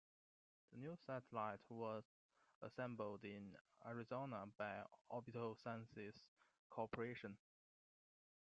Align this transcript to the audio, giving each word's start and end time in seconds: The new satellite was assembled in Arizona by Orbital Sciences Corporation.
The 0.71 0.79
new 0.79 0.95
satellite 1.05 1.59
was 1.69 2.03
assembled 2.63 3.23
in 3.23 3.55
Arizona 3.85 4.45
by 4.57 4.81
Orbital 5.09 5.53
Sciences 5.53 6.27
Corporation. 6.71 7.37